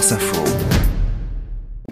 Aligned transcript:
France 0.00 0.12
Info. 0.12 0.89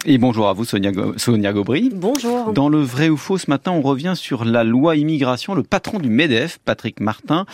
Et 0.05 0.17
bonjour 0.17 0.47
à 0.47 0.53
vous 0.53 0.63
Sonia, 0.63 0.91
Sonia 1.17 1.51
Gobry. 1.51 1.91
Bonjour. 1.93 2.53
Dans 2.53 2.69
le 2.69 2.79
vrai 2.79 3.09
ou 3.09 3.17
faux 3.17 3.37
ce 3.37 3.49
matin, 3.49 3.71
on 3.71 3.81
revient 3.81 4.13
sur 4.15 4.45
la 4.45 4.63
loi 4.63 4.95
immigration. 4.95 5.55
Le 5.55 5.63
patron 5.63 5.99
du 5.99 6.09
MEDEF, 6.09 6.57
Patrick 6.63 7.01
Martin, 7.01 7.45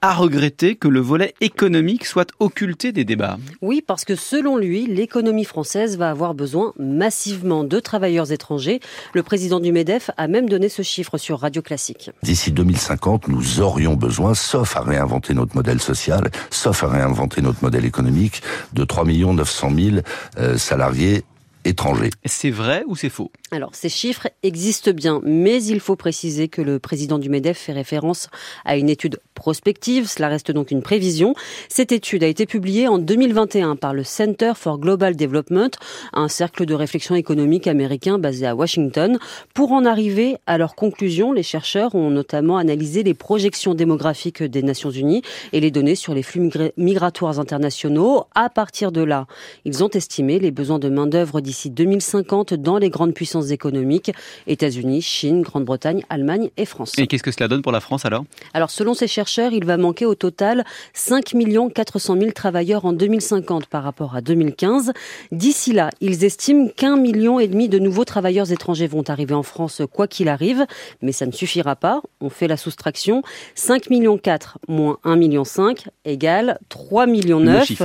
a 0.00 0.12
regretté 0.12 0.74
que 0.74 0.88
le 0.88 0.98
volet 0.98 1.34
économique 1.40 2.04
soit 2.04 2.30
occulté 2.40 2.90
des 2.90 3.04
débats. 3.04 3.38
Oui, 3.60 3.84
parce 3.86 4.04
que 4.04 4.16
selon 4.16 4.56
lui, 4.56 4.86
l'économie 4.86 5.44
française 5.44 5.96
va 5.96 6.10
avoir 6.10 6.34
besoin 6.34 6.72
massivement 6.78 7.62
de 7.62 7.78
travailleurs 7.78 8.32
étrangers. 8.32 8.80
Le 9.14 9.22
président 9.22 9.60
du 9.60 9.70
MEDEF 9.70 10.10
a 10.16 10.26
même 10.26 10.48
donné 10.48 10.68
ce 10.68 10.82
chiffre 10.82 11.18
sur 11.18 11.38
Radio 11.38 11.62
Classique. 11.62 12.10
D'ici 12.24 12.50
2050, 12.50 13.28
nous 13.28 13.60
aurions 13.60 13.94
besoin, 13.94 14.34
sauf 14.34 14.76
à 14.76 14.80
réinventer 14.80 15.34
notre 15.34 15.54
modèle 15.54 15.80
social, 15.80 16.30
sauf 16.50 16.82
à 16.82 16.88
réinventer 16.88 17.42
notre 17.42 17.62
modèle 17.62 17.84
économique, 17.84 18.42
de 18.72 18.84
3 18.84 19.04
900 19.04 19.70
000 19.74 20.56
salariés 20.56 21.22
étrangers. 21.64 22.10
C'est 22.24 22.50
vrai 22.50 22.84
ou 22.86 22.96
c'est 22.96 23.08
faux? 23.08 23.30
Alors, 23.50 23.74
ces 23.74 23.88
chiffres 23.88 24.28
existent 24.42 24.92
bien, 24.92 25.20
mais 25.24 25.62
il 25.62 25.80
faut 25.80 25.96
préciser 25.96 26.48
que 26.48 26.62
le 26.62 26.78
président 26.78 27.18
du 27.18 27.28
MEDEF 27.28 27.58
fait 27.58 27.72
référence 27.72 28.28
à 28.64 28.76
une 28.76 28.88
étude 28.88 29.20
prospective. 29.34 30.08
Cela 30.08 30.28
reste 30.28 30.50
donc 30.50 30.70
une 30.70 30.82
prévision. 30.82 31.34
Cette 31.68 31.92
étude 31.92 32.24
a 32.24 32.26
été 32.26 32.46
publiée 32.46 32.88
en 32.88 32.98
2021 32.98 33.76
par 33.76 33.94
le 33.94 34.04
Center 34.04 34.52
for 34.56 34.78
Global 34.78 35.16
Development, 35.16 35.70
un 36.12 36.28
cercle 36.28 36.64
de 36.64 36.74
réflexion 36.74 37.14
économique 37.14 37.66
américain 37.66 38.18
basé 38.18 38.46
à 38.46 38.54
Washington. 38.54 39.18
Pour 39.54 39.72
en 39.72 39.84
arriver 39.84 40.36
à 40.46 40.58
leur 40.58 40.74
conclusion, 40.74 41.32
les 41.32 41.42
chercheurs 41.42 41.94
ont 41.94 42.10
notamment 42.10 42.56
analysé 42.56 43.02
les 43.02 43.14
projections 43.14 43.74
démographiques 43.74 44.42
des 44.42 44.62
Nations 44.62 44.90
Unies 44.90 45.22
et 45.52 45.60
les 45.60 45.70
données 45.70 45.94
sur 45.94 46.14
les 46.14 46.22
flux 46.22 46.50
migratoires 46.76 47.40
internationaux. 47.40 48.24
À 48.34 48.48
partir 48.48 48.92
de 48.92 49.02
là, 49.02 49.26
ils 49.64 49.82
ont 49.84 49.90
estimé 49.90 50.38
les 50.38 50.50
besoins 50.50 50.78
de 50.78 50.88
main-d'œuvre 50.88 51.40
d'ici 51.52 51.68
2050 51.68 52.54
dans 52.54 52.78
les 52.78 52.88
grandes 52.88 53.12
puissances 53.12 53.50
économiques, 53.50 54.10
États-Unis, 54.46 55.02
Chine, 55.02 55.42
Grande-Bretagne, 55.42 56.02
Allemagne 56.08 56.48
et 56.56 56.64
France. 56.64 56.94
Et 56.96 57.06
qu'est-ce 57.06 57.22
que 57.22 57.30
cela 57.30 57.46
donne 57.46 57.60
pour 57.60 57.72
la 57.72 57.80
France 57.80 58.06
alors? 58.06 58.24
Alors 58.54 58.70
selon 58.70 58.94
ces 58.94 59.06
chercheurs, 59.06 59.52
il 59.52 59.66
va 59.66 59.76
manquer 59.76 60.06
au 60.06 60.14
total 60.14 60.64
5 60.94 61.34
400 61.74 62.16
000 62.18 62.30
travailleurs 62.32 62.86
en 62.86 62.94
2050 62.94 63.66
par 63.66 63.82
rapport 63.82 64.16
à 64.16 64.22
2015. 64.22 64.92
D'ici 65.30 65.74
là, 65.74 65.90
ils 66.00 66.24
estiment 66.24 66.68
qu'un 66.74 66.96
million 66.96 67.38
et 67.38 67.48
demi 67.48 67.68
de 67.68 67.78
nouveaux 67.78 68.06
travailleurs 68.06 68.50
étrangers 68.50 68.86
vont 68.86 69.04
arriver 69.08 69.34
en 69.34 69.42
France 69.42 69.82
quoi 69.92 70.06
qu'il 70.06 70.30
arrive, 70.30 70.64
mais 71.02 71.12
ça 71.12 71.26
ne 71.26 71.32
suffira 71.32 71.76
pas. 71.76 72.00
On 72.22 72.30
fait 72.30 72.48
la 72.48 72.56
soustraction. 72.56 73.22
5 73.56 73.90
millions 73.90 74.16
4 74.16 74.58
moins 74.68 74.96
1 75.04 75.16
million 75.16 75.44
5 75.44 75.88
égale 76.06 76.58
3 76.70 77.06
millions 77.06 77.40
9. 77.40 77.82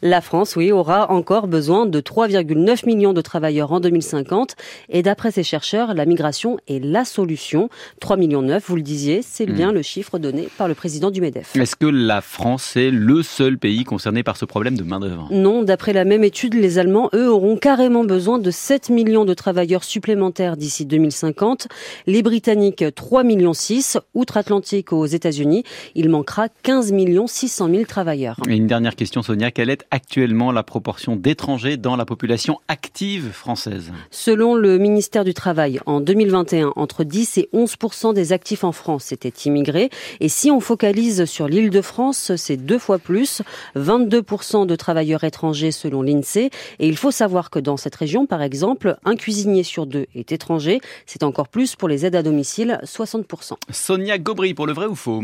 La 0.00 0.22
France, 0.22 0.56
oui, 0.56 0.72
aura 0.72 1.10
encore 1.10 1.46
besoin 1.46 1.84
de 1.84 2.00
3,9 2.00 2.86
millions 2.86 3.01
de 3.12 3.20
travailleurs 3.20 3.72
en 3.72 3.80
2050. 3.80 4.54
Et 4.88 5.02
d'après 5.02 5.32
ces 5.32 5.42
chercheurs, 5.42 5.94
la 5.94 6.06
migration 6.06 6.58
est 6.68 6.78
la 6.78 7.04
solution. 7.04 7.68
3 8.00 8.16
millions 8.16 8.42
9, 8.42 8.62
vous 8.64 8.76
le 8.76 8.82
disiez, 8.82 9.20
c'est 9.22 9.46
hmm. 9.46 9.52
bien 9.52 9.72
le 9.72 9.82
chiffre 9.82 10.20
donné 10.20 10.48
par 10.56 10.68
le 10.68 10.74
président 10.74 11.10
du 11.10 11.20
MEDEF. 11.20 11.56
Est-ce 11.56 11.74
que 11.74 11.86
la 11.86 12.20
France 12.20 12.76
est 12.76 12.92
le 12.92 13.24
seul 13.24 13.58
pays 13.58 13.82
concerné 13.82 14.22
par 14.22 14.36
ce 14.36 14.44
problème 14.44 14.76
de 14.76 14.84
main-d'œuvre? 14.84 15.26
Non, 15.32 15.64
d'après 15.64 15.92
la 15.92 16.04
même 16.04 16.22
étude, 16.22 16.54
les 16.54 16.78
Allemands, 16.78 17.10
eux, 17.12 17.28
auront 17.28 17.56
carrément 17.56 18.04
besoin 18.04 18.38
de 18.38 18.50
7 18.52 18.90
millions 18.90 19.24
de 19.24 19.34
travailleurs 19.34 19.82
supplémentaires 19.82 20.56
d'ici 20.56 20.86
2050. 20.86 21.66
Les 22.06 22.22
Britanniques, 22.22 22.84
3 22.94 23.24
millions 23.24 23.54
6. 23.54 23.98
Outre-Atlantique 24.14 24.92
aux 24.92 25.06
États-Unis, 25.06 25.64
il 25.94 26.08
manquera 26.08 26.48
15 26.62 26.92
millions 26.92 27.26
600 27.26 27.70
000 27.70 27.84
travailleurs. 27.84 28.36
Et 28.48 28.56
une 28.56 28.66
dernière 28.66 28.96
question, 28.96 29.22
Sonia. 29.22 29.50
Quelle 29.50 29.70
est 29.70 29.84
actuellement 29.90 30.52
la 30.52 30.62
proportion 30.62 31.16
d'étrangers 31.16 31.76
dans 31.76 31.96
la 31.96 32.04
population 32.04 32.60
active 32.92 33.32
française 33.32 33.90
Selon 34.10 34.54
le 34.54 34.76
ministère 34.76 35.24
du 35.24 35.32
Travail, 35.32 35.80
en 35.86 36.02
2021, 36.02 36.74
entre 36.76 37.04
10 37.04 37.38
et 37.38 37.48
11% 37.54 38.12
des 38.12 38.34
actifs 38.34 38.64
en 38.64 38.72
France 38.72 39.12
étaient 39.12 39.32
immigrés. 39.46 39.88
Et 40.20 40.28
si 40.28 40.50
on 40.50 40.60
focalise 40.60 41.24
sur 41.24 41.48
l'île 41.48 41.70
de 41.70 41.80
France, 41.80 42.36
c'est 42.36 42.58
deux 42.58 42.78
fois 42.78 42.98
plus, 42.98 43.40
22% 43.76 44.66
de 44.66 44.76
travailleurs 44.76 45.24
étrangers 45.24 45.70
selon 45.70 46.02
l'INSEE. 46.02 46.50
Et 46.80 46.86
il 46.86 46.98
faut 46.98 47.10
savoir 47.10 47.48
que 47.48 47.58
dans 47.58 47.78
cette 47.78 47.96
région, 47.96 48.26
par 48.26 48.42
exemple, 48.42 48.98
un 49.06 49.16
cuisinier 49.16 49.62
sur 49.62 49.86
deux 49.86 50.04
est 50.14 50.30
étranger. 50.30 50.82
C'est 51.06 51.22
encore 51.22 51.48
plus 51.48 51.76
pour 51.76 51.88
les 51.88 52.04
aides 52.04 52.16
à 52.16 52.22
domicile, 52.22 52.78
60% 52.84 53.54
Sonia 53.70 54.18
Gobry 54.18 54.52
pour 54.52 54.66
le 54.66 54.74
vrai 54.74 54.84
ou 54.84 54.96
faux? 54.96 55.22